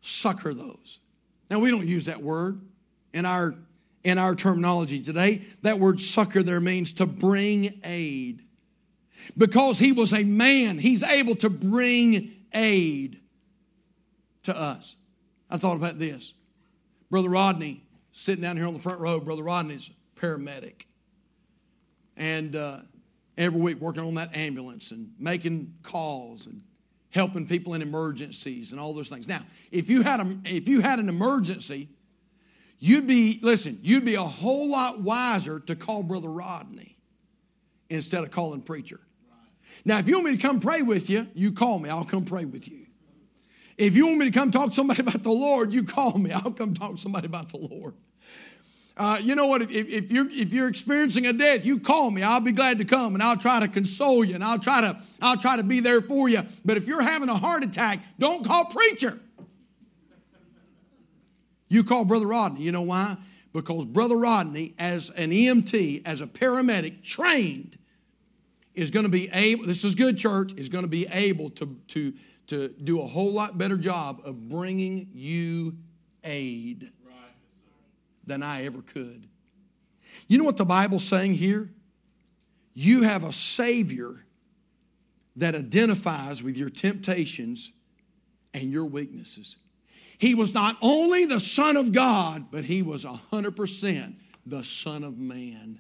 [0.01, 0.99] succor those.
[1.49, 2.61] Now, we don't use that word
[3.13, 3.55] in our,
[4.03, 5.43] in our terminology today.
[5.61, 8.41] That word succor there means to bring aid.
[9.37, 13.21] Because he was a man, he's able to bring aid
[14.43, 14.95] to us.
[15.49, 16.33] I thought about this.
[17.09, 20.85] Brother Rodney, sitting down here on the front row, Brother Rodney's paramedic.
[22.17, 22.79] And uh,
[23.37, 26.61] every week working on that ambulance and making calls and
[27.13, 29.27] helping people in emergencies and all those things.
[29.27, 31.89] Now, if you had a, if you had an emergency,
[32.79, 36.97] you'd be listen, you'd be a whole lot wiser to call Brother Rodney
[37.89, 38.99] instead of calling preacher.
[39.85, 41.89] Now, if you want me to come pray with you, you call me.
[41.89, 42.85] I'll come pray with you.
[43.77, 46.31] If you want me to come talk to somebody about the Lord, you call me.
[46.31, 47.95] I'll come talk to somebody about the Lord.
[48.95, 49.63] Uh, you know what?
[49.63, 52.21] If, if, you're if you're experiencing a death, you call me.
[52.21, 55.01] I'll be glad to come, and I'll try to console you, and I'll try to
[55.19, 56.43] I'll try to be there for you.
[56.63, 59.19] But if you're having a heart attack, don't call preacher.
[61.69, 62.61] You call Brother Rodney.
[62.61, 63.17] You know why?
[63.51, 67.77] Because Brother Rodney, as an EMT, as a paramedic, trained,
[68.75, 69.65] is going to be able.
[69.65, 70.53] This is good, church.
[70.53, 72.13] Is going to be able to to
[72.45, 75.77] to do a whole lot better job of bringing you
[76.23, 76.91] aid
[78.25, 79.27] than I ever could.
[80.27, 81.69] You know what the Bible's saying here?
[82.73, 84.25] You have a Savior
[85.35, 87.71] that identifies with your temptations
[88.53, 89.57] and your weaknesses.
[90.17, 94.13] He was not only the Son of God, but he was 100%
[94.45, 95.79] the Son of Man.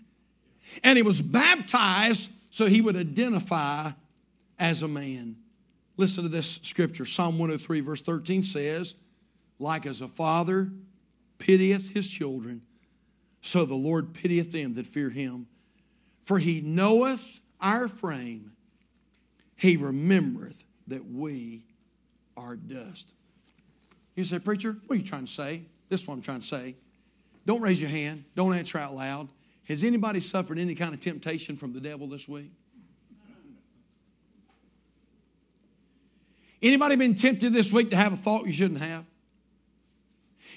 [0.83, 3.91] And he was baptized so he would identify
[4.59, 5.37] as a man.
[5.97, 8.95] Listen to this scripture Psalm 103, verse 13 says,
[9.59, 10.71] Like as a father
[11.43, 12.61] pitieth his children,
[13.41, 15.47] so the Lord pitieth them that fear him.
[16.21, 18.53] For he knoweth our frame,
[19.57, 21.65] he remembereth that we
[22.37, 23.11] are dust.
[24.15, 25.63] You say, Preacher, what are you trying to say?
[25.89, 26.77] This is what I'm trying to say.
[27.45, 29.27] Don't raise your hand, don't answer out loud.
[29.67, 32.51] Has anybody suffered any kind of temptation from the devil this week?
[36.61, 39.05] Anybody been tempted this week to have a thought you shouldn't have?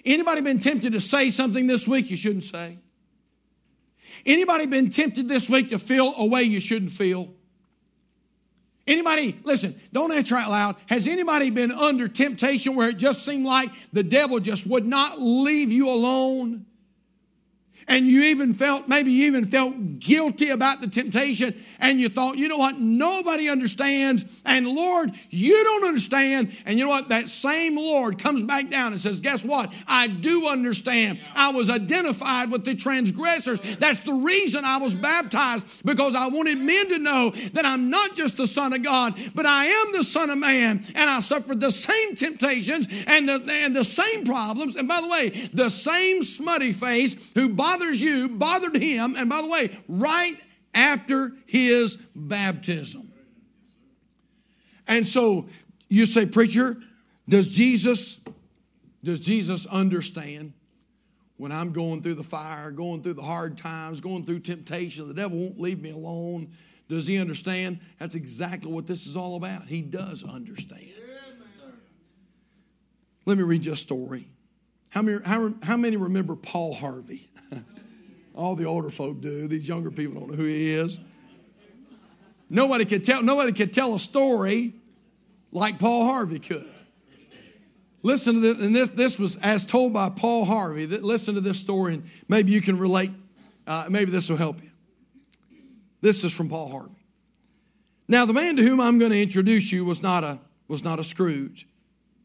[0.07, 2.79] Anybody been tempted to say something this week you shouldn't say?
[4.25, 7.35] Anybody been tempted this week to feel a way you shouldn't feel?
[8.87, 10.77] Anybody, listen, don't answer out loud.
[10.87, 15.21] Has anybody been under temptation where it just seemed like the devil just would not
[15.21, 16.66] leave you alone?
[17.88, 22.37] And you even felt, maybe you even felt guilty about the temptation, and you thought,
[22.37, 26.57] you know what, nobody understands, and Lord, you don't understand.
[26.64, 29.72] And you know what, that same Lord comes back down and says, Guess what?
[29.87, 31.20] I do understand.
[31.35, 33.61] I was identified with the transgressors.
[33.77, 38.16] That's the reason I was baptized, because I wanted men to know that I'm not
[38.16, 41.61] just the Son of God, but I am the Son of Man, and I suffered
[41.61, 44.77] the same temptations and the, and the same problems.
[44.77, 49.29] And by the way, the same smutty face who bothered bothers you bothered him, and
[49.29, 50.35] by the way, right
[50.75, 53.12] after his baptism.
[54.87, 55.47] And so
[55.89, 56.77] you say, Preacher,
[57.29, 58.21] does Jesus,
[59.03, 60.53] does Jesus understand
[61.37, 65.15] when I'm going through the fire, going through the hard times, going through temptation, the
[65.15, 66.53] devil won't leave me alone?
[66.89, 67.81] Does he understand?
[67.99, 69.67] That's exactly what this is all about.
[69.67, 70.93] He does understand.
[73.25, 74.29] Let me read you a story.
[74.91, 77.29] How many, how, how many remember Paul Harvey?
[78.37, 79.49] All the older folk do.
[79.49, 81.01] These younger people don't know who he is.
[82.51, 84.75] Nobody could tell, nobody could tell a story
[85.51, 86.68] like Paul Harvey could.
[88.03, 90.87] Listen to this, and this, this was as told by Paul Harvey.
[90.87, 93.11] Listen to this story, and maybe you can relate.
[93.66, 94.70] Uh, maybe this will help you.
[96.03, 96.94] This is from Paul Harvey.
[98.07, 101.01] Now, the man to whom I'm going to introduce you was not a, was not
[101.01, 101.66] a Scrooge.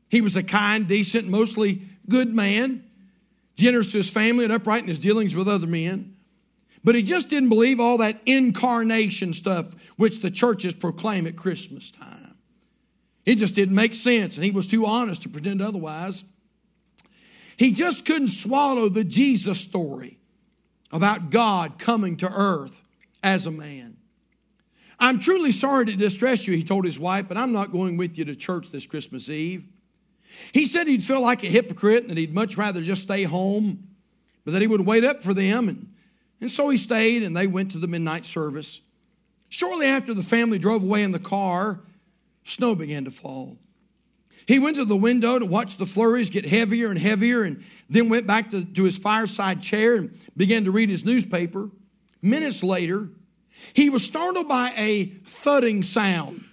[0.09, 2.83] He was a kind, decent, mostly good man
[3.61, 6.15] generous to his family and upright in his dealings with other men.
[6.83, 11.91] But he just didn't believe all that incarnation stuff which the churches proclaim at Christmas
[11.91, 12.35] time.
[13.25, 16.23] It just didn't make sense, and he was too honest to pretend otherwise.
[17.55, 20.17] He just couldn't swallow the Jesus story
[20.91, 22.81] about God coming to earth
[23.21, 23.97] as a man.
[24.99, 28.17] I'm truly sorry to distress you, he told his wife, but I'm not going with
[28.17, 29.65] you to church this Christmas Eve.
[30.51, 33.87] He said he'd feel like a hypocrite and that he'd much rather just stay home,
[34.43, 35.69] but that he would wait up for them.
[35.69, 35.93] And,
[36.39, 38.81] and so he stayed and they went to the midnight service.
[39.49, 41.81] Shortly after the family drove away in the car,
[42.43, 43.57] snow began to fall.
[44.47, 48.09] He went to the window to watch the flurries get heavier and heavier and then
[48.09, 51.69] went back to, to his fireside chair and began to read his newspaper.
[52.21, 53.09] Minutes later,
[53.73, 56.43] he was startled by a thudding sound,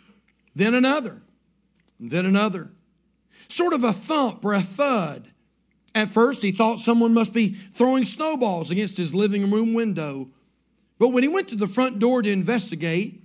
[0.54, 1.22] then another,
[1.98, 2.70] then another.
[3.48, 5.32] Sort of a thump or a thud.
[5.94, 10.30] At first, he thought someone must be throwing snowballs against his living room window.
[10.98, 13.22] But when he went to the front door to investigate,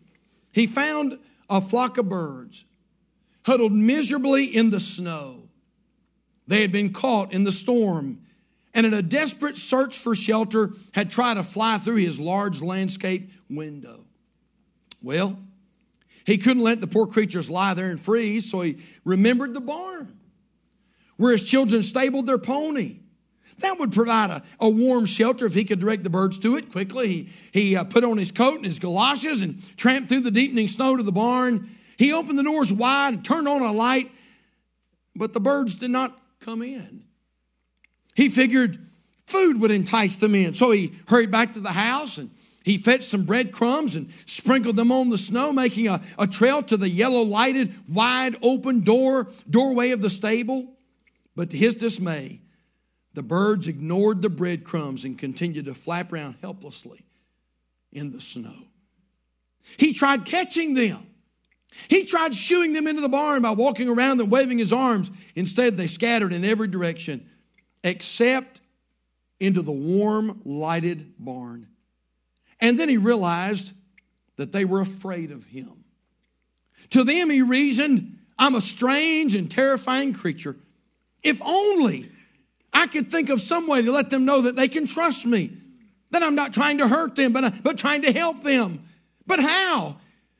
[0.51, 2.65] he found a flock of birds
[3.45, 5.49] huddled miserably in the snow.
[6.47, 8.19] They had been caught in the storm
[8.73, 13.31] and in a desperate search for shelter had tried to fly through his large landscape
[13.49, 14.05] window.
[15.01, 15.37] Well,
[16.25, 20.17] he couldn't let the poor creatures lie there and freeze, so he remembered the barn
[21.17, 22.99] where his children stabled their pony.
[23.59, 26.71] That would provide a, a warm shelter if he could direct the birds to it
[26.71, 27.07] quickly.
[27.07, 30.67] He, he uh, put on his coat and his galoshes and tramped through the deepening
[30.67, 31.69] snow to the barn.
[31.97, 34.11] He opened the doors wide and turned on a light,
[35.15, 37.03] but the birds did not come in.
[38.15, 38.79] He figured
[39.25, 40.53] food would entice them in.
[40.53, 42.31] So he hurried back to the house and
[42.63, 46.77] he fetched some breadcrumbs and sprinkled them on the snow, making a, a trail to
[46.77, 50.73] the yellow lighted, wide open door, doorway of the stable.
[51.35, 52.39] But to his dismay,
[53.13, 57.05] the birds ignored the breadcrumbs and continued to flap around helplessly
[57.91, 58.55] in the snow.
[59.77, 61.05] He tried catching them.
[61.89, 65.11] He tried shooing them into the barn by walking around them, waving his arms.
[65.35, 67.29] Instead, they scattered in every direction
[67.83, 68.61] except
[69.39, 71.67] into the warm, lighted barn.
[72.63, 73.73] And then he realized
[74.37, 75.83] that they were afraid of him.
[76.91, 80.55] To them, he reasoned, I'm a strange and terrifying creature.
[81.21, 82.09] If only
[82.71, 85.51] I could think of some way to let them know that they can trust me,
[86.11, 88.87] that I'm not trying to hurt them, but, uh, but trying to help them.
[89.27, 89.97] But how?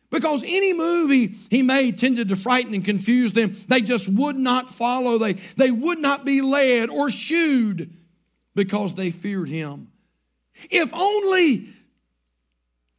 [0.10, 3.54] Because any movie he made tended to frighten and confuse them.
[3.68, 5.18] They just would not follow.
[5.18, 7.94] They, they would not be led or shooed
[8.56, 9.90] because they feared him.
[10.70, 11.68] If only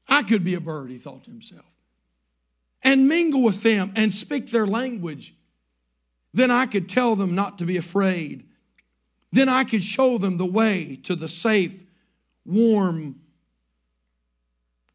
[0.09, 1.77] I could be a bird, he thought to himself,
[2.83, 5.35] and mingle with them and speak their language.
[6.33, 8.49] Then I could tell them not to be afraid.
[9.33, 11.83] Then I could show them the way to the safe,
[12.45, 13.21] warm,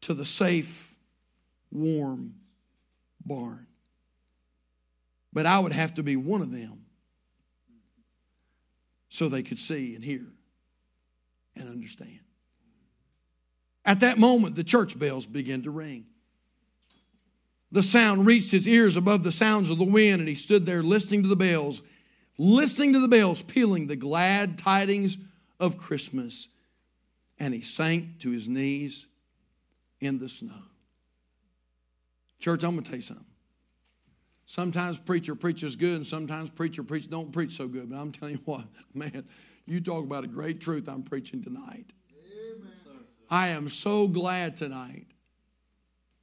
[0.02, 0.94] to the safe,
[1.70, 2.34] warm
[3.24, 3.66] barn.
[5.32, 6.84] But I would have to be one of them
[9.08, 10.26] so they could see and hear
[11.54, 12.20] and understand.
[13.84, 16.06] At that moment, the church bells began to ring.
[17.72, 20.82] The sound reached his ears above the sounds of the wind, and he stood there
[20.82, 21.82] listening to the bells,
[22.36, 25.16] listening to the bells, pealing the glad tidings
[25.58, 26.48] of Christmas.
[27.38, 29.06] And he sank to his knees
[30.00, 30.62] in the snow.
[32.40, 33.24] Church, I'm going to tell you something.
[34.46, 37.88] Sometimes preacher preaches good, and sometimes preacher preach don't preach so good.
[37.88, 38.64] But I'm telling you what,
[38.94, 39.24] man,
[39.64, 41.92] you talk about a great truth I'm preaching tonight.
[43.30, 45.06] I am so glad tonight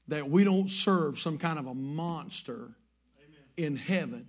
[0.09, 3.41] that we don't serve some kind of a monster Amen.
[3.55, 4.27] in heaven.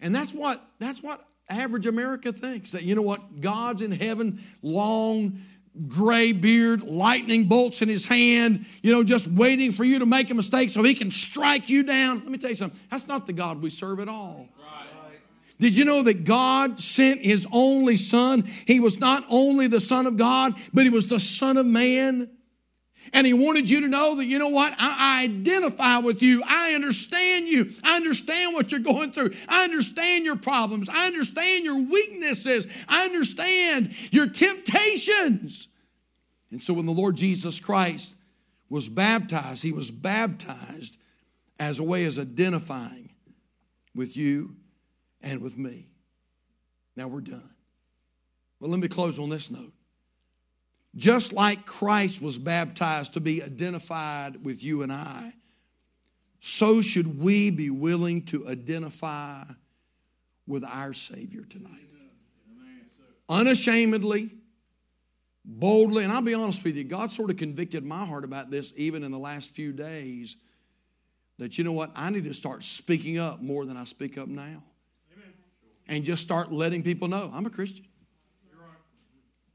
[0.00, 4.44] And that's what that's what average America thinks that you know what God's in heaven
[4.62, 5.40] long
[5.88, 10.30] gray beard, lightning bolts in his hand, you know, just waiting for you to make
[10.30, 12.18] a mistake so he can strike you down.
[12.20, 12.80] Let me tell you something.
[12.90, 14.48] That's not the God we serve at all.
[15.58, 18.48] Did you know that God sent his only son?
[18.66, 22.30] He was not only the son of God, but he was the son of man.
[23.12, 24.74] And he wanted you to know that, you know what?
[24.78, 26.42] I, identify with you.
[26.46, 27.70] I understand you.
[27.82, 29.30] I understand what you're going through.
[29.48, 30.88] I understand your problems.
[30.88, 32.66] I understand your weaknesses.
[32.88, 35.68] I understand your temptations.
[36.50, 38.16] And so when the Lord Jesus Christ
[38.68, 40.96] was baptized, he was baptized
[41.58, 43.10] as a way of identifying
[43.94, 44.56] with you
[45.26, 45.88] and with me.
[46.94, 47.50] Now we're done.
[48.60, 49.72] But let me close on this note.
[50.94, 55.34] Just like Christ was baptized to be identified with you and I,
[56.40, 59.44] so should we be willing to identify
[60.46, 61.72] with our Savior tonight.
[63.28, 64.30] Unashamedly,
[65.44, 68.72] boldly, and I'll be honest with you, God sort of convicted my heart about this
[68.76, 70.36] even in the last few days
[71.38, 74.28] that you know what, I need to start speaking up more than I speak up
[74.28, 74.62] now.
[75.88, 77.86] And just start letting people know I'm a Christian.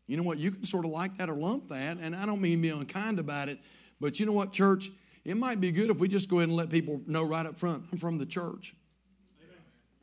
[0.08, 0.40] You know what?
[0.40, 3.18] You can sort of like that or lump that, and I don't mean be unkind
[3.18, 3.60] about it,
[4.00, 4.92] but you know what, church?
[5.24, 7.56] It might be good if we just go ahead and let people know right up
[7.56, 8.76] front I'm from the church.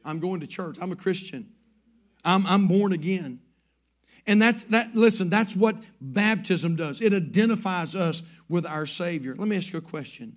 [0.05, 0.79] I'm going to church.
[0.81, 1.51] I'm a Christian.
[2.25, 3.41] I'm, I'm born again.
[4.27, 7.01] And that's that, listen, that's what baptism does.
[7.01, 9.35] It identifies us with our Savior.
[9.37, 10.37] Let me ask you a question.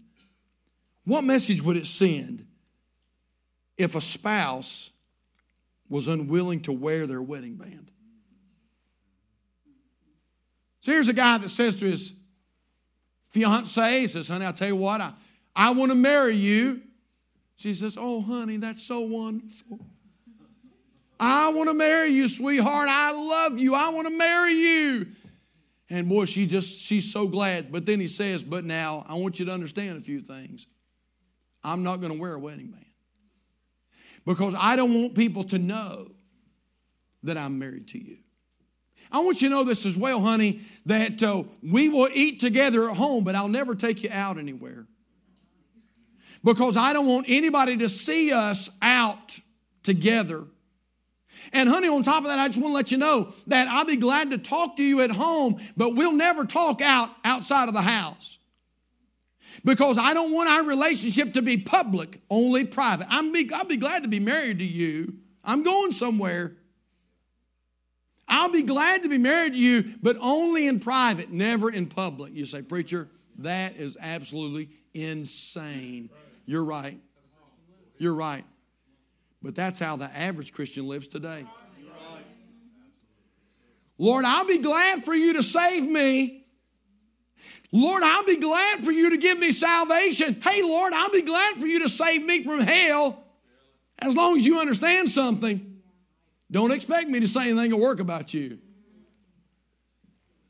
[1.05, 2.45] What message would it send
[3.77, 4.90] if a spouse
[5.91, 7.91] was unwilling to wear their wedding band?
[10.79, 12.13] So here's a guy that says to his
[13.29, 15.11] fiance, he says, honey, I'll tell you what, I,
[15.53, 16.81] I want to marry you.
[17.57, 19.85] She says, oh, honey, that's so wonderful.
[21.19, 22.87] I want to marry you, sweetheart.
[22.89, 23.75] I love you.
[23.75, 25.07] I want to marry you.
[25.89, 27.69] And boy, she just, she's so glad.
[27.69, 30.65] But then he says, But now I want you to understand a few things.
[31.63, 32.90] I'm not going to wear a wedding band
[34.25, 36.11] because I don't want people to know
[37.23, 38.17] that I'm married to you.
[39.11, 42.89] I want you to know this as well, honey, that uh, we will eat together
[42.89, 44.85] at home, but I'll never take you out anywhere.
[46.43, 49.39] Because I don't want anybody to see us out
[49.83, 50.45] together.
[51.53, 53.85] And, honey, on top of that, I just want to let you know that I'll
[53.85, 57.73] be glad to talk to you at home, but we'll never talk out outside of
[57.73, 58.39] the house.
[59.63, 63.07] Because I don't want our relationship to be public, only private.
[63.09, 65.15] I'm be, I'll be glad to be married to you.
[65.43, 66.53] I'm going somewhere.
[68.27, 72.33] I'll be glad to be married to you, but only in private, never in public.
[72.33, 76.09] You say, Preacher, that is absolutely insane.
[76.45, 76.99] You're right.
[77.97, 78.45] You're right.
[79.41, 81.45] But that's how the average Christian lives today.
[83.97, 86.40] Lord, I'll be glad for you to save me.
[87.71, 90.41] Lord, I'll be glad for you to give me salvation.
[90.41, 93.23] Hey, Lord, I'll be glad for you to save me from hell
[93.99, 95.79] as long as you understand something.
[96.49, 98.59] Don't expect me to say anything will work about you.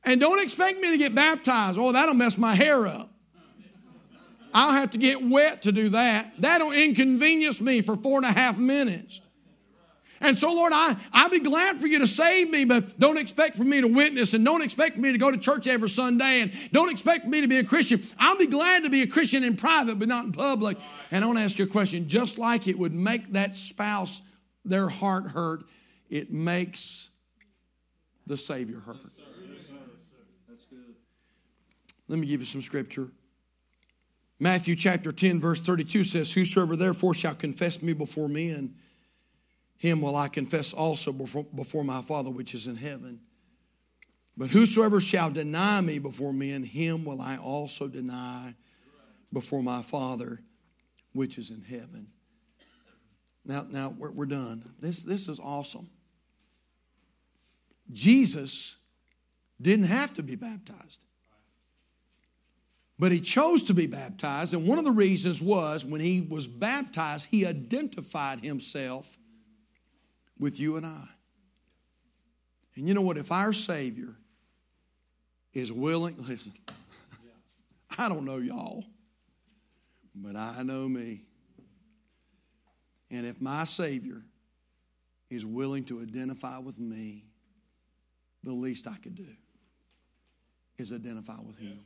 [0.04, 1.78] And don't expect me to get baptized.
[1.78, 3.12] Oh, that'll mess my hair up.
[4.54, 6.34] I'll have to get wet to do that.
[6.40, 9.22] That'll inconvenience me for four and a half minutes.
[10.22, 13.58] And so, Lord, I, I'll be glad for you to save me, but don't expect
[13.58, 16.42] for me to witness and don't expect for me to go to church every Sunday
[16.42, 18.04] and don't expect for me to be a Christian.
[18.20, 20.78] I'll be glad to be a Christian in private, but not in public.
[21.10, 24.22] And I want to ask you a question just like it would make that spouse
[24.64, 25.64] their heart hurt,
[26.10, 27.10] it makes
[28.28, 28.98] the Savior hurt.
[32.08, 33.10] Let me give you some scripture.
[34.38, 38.76] Matthew chapter 10, verse 32 says, Whosoever therefore shall confess me before men,
[39.82, 43.20] him will I confess also before, before my Father which is in heaven.
[44.38, 48.54] But whosoever shall deny me before men, him will I also deny
[49.34, 50.40] before my Father
[51.14, 52.10] which is in heaven.
[53.44, 54.72] Now, now we're, we're done.
[54.80, 55.90] This, this is awesome.
[57.92, 58.78] Jesus
[59.60, 61.02] didn't have to be baptized.
[63.00, 66.48] But he chose to be baptized, and one of the reasons was when he was
[66.48, 69.18] baptized, he identified himself
[70.42, 71.08] with you and I.
[72.76, 73.16] And you know what?
[73.16, 74.16] If our Savior
[75.54, 76.52] is willing, listen,
[77.98, 78.84] I don't know y'all,
[80.16, 81.22] but I know me.
[83.12, 84.24] And if my Savior
[85.30, 87.26] is willing to identify with me,
[88.44, 89.28] the least I could do
[90.78, 91.80] is identify with him.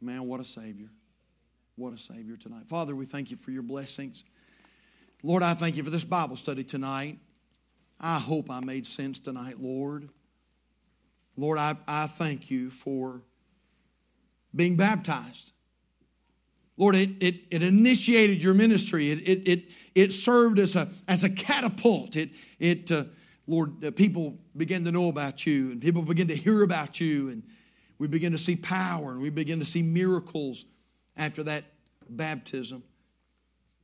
[0.00, 0.90] Man, what a Savior.
[1.76, 2.66] What a Savior tonight.
[2.66, 4.24] Father, we thank you for your blessings.
[5.22, 7.18] Lord, I thank you for this Bible study tonight.
[8.00, 10.08] I hope I made sense tonight, Lord.
[11.36, 13.20] Lord, I, I thank you for
[14.54, 15.52] being baptized.
[16.78, 19.10] Lord, it, it, it initiated your ministry.
[19.10, 22.16] It, it, it, it served as a, as a catapult.
[22.16, 23.04] It, it, uh,
[23.46, 27.28] Lord, uh, people begin to know about you and people begin to hear about you
[27.28, 27.42] and
[27.98, 30.64] we begin to see power and we begin to see miracles
[31.14, 31.64] after that
[32.08, 32.82] baptism.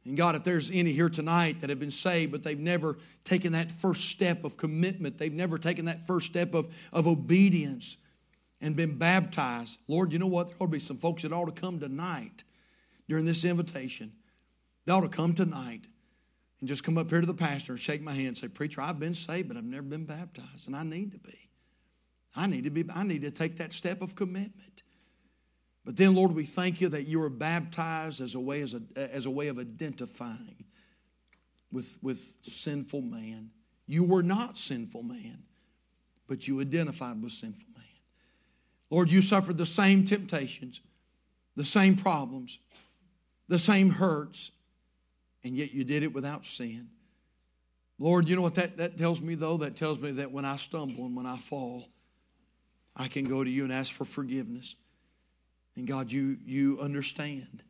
[0.06, 3.52] And God, if there's any here tonight that have been saved, but they've never taken
[3.52, 7.96] that first step of commitment, they've never taken that first step of, of obedience
[8.60, 10.48] and been baptized, Lord, you know what?
[10.48, 12.44] There ought to be some folks that ought to come tonight
[13.08, 14.12] during this invitation.
[14.84, 15.86] They ought to come tonight
[16.60, 18.80] and just come up here to the pastor and shake my hand and say, Preacher,
[18.80, 21.50] I've been saved, but I've never been baptized, and I need to be.
[22.34, 24.75] I need to be, I need to take that step of commitment.
[25.86, 28.80] But then, Lord, we thank you that you were baptized as a way, as a,
[28.96, 30.64] as a way of identifying
[31.70, 33.50] with, with sinful man.
[33.86, 35.44] You were not sinful man,
[36.26, 37.84] but you identified with sinful man.
[38.90, 40.80] Lord, you suffered the same temptations,
[41.54, 42.58] the same problems,
[43.46, 44.50] the same hurts,
[45.44, 46.88] and yet you did it without sin.
[48.00, 49.58] Lord, you know what that, that tells me, though?
[49.58, 51.86] That tells me that when I stumble and when I fall,
[52.96, 54.74] I can go to you and ask for forgiveness.
[55.76, 57.62] And God, you, you understand.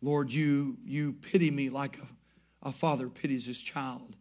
[0.00, 4.16] Lord, you, you pity me like a, a father pities his child.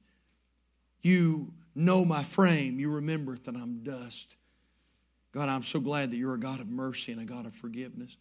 [1.02, 2.80] You know my frame.
[2.80, 4.36] You remember that I'm dust.
[5.32, 8.18] God, I'm so glad that you're a God of mercy and a God of forgiveness.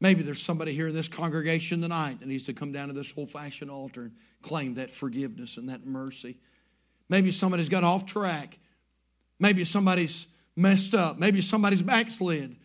[0.00, 3.12] Maybe there's somebody here in this congregation tonight that needs to come down to this
[3.16, 4.12] old fashioned altar and
[4.42, 6.36] claim that forgiveness and that mercy.
[7.08, 8.58] Maybe somebody's got off track.
[9.40, 11.18] Maybe somebody's messed up.
[11.18, 12.56] Maybe somebody's backslid.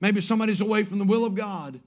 [0.00, 1.80] Maybe somebody's away from the will of God.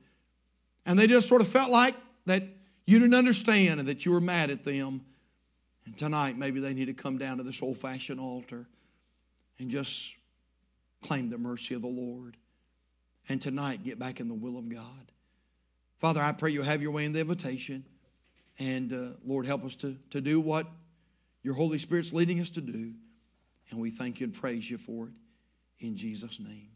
[0.85, 1.95] And they just sort of felt like
[2.25, 2.43] that
[2.85, 5.01] you didn't understand and that you were mad at them.
[5.85, 8.67] And tonight, maybe they need to come down to this old fashioned altar
[9.59, 10.15] and just
[11.01, 12.37] claim the mercy of the Lord
[13.29, 15.11] and tonight get back in the will of God.
[15.99, 17.85] Father, I pray you have your way in the invitation.
[18.59, 20.67] And uh, Lord, help us to, to do what
[21.41, 22.93] your Holy Spirit's leading us to do.
[23.69, 25.13] And we thank you and praise you for it
[25.79, 26.72] in Jesus' name.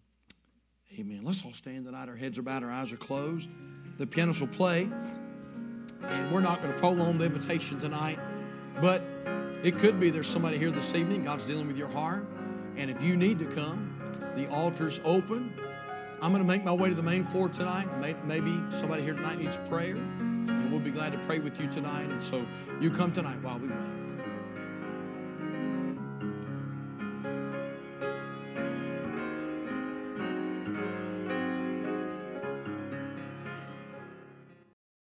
[0.93, 1.21] Amen.
[1.23, 2.09] Let's all stand tonight.
[2.09, 3.49] Our heads are bowed, our eyes are closed.
[3.97, 4.89] The pianist will play.
[6.01, 8.19] And we're not going to prolong the invitation tonight,
[8.81, 9.01] but
[9.63, 11.23] it could be there's somebody here this evening.
[11.23, 12.25] God's dealing with your heart.
[12.77, 13.95] And if you need to come,
[14.35, 15.53] the altar's open.
[16.21, 17.87] I'm going to make my way to the main floor tonight.
[18.25, 22.09] Maybe somebody here tonight needs prayer, and we'll be glad to pray with you tonight.
[22.09, 22.45] And so
[22.79, 23.96] you come tonight while we wait.